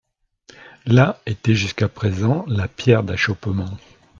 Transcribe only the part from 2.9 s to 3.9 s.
d'achoppement.